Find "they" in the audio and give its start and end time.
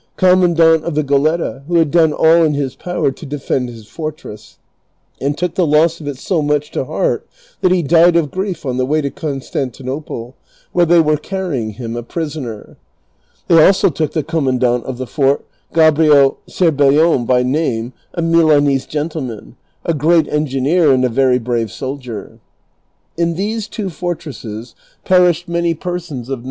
10.87-10.99, 13.47-13.63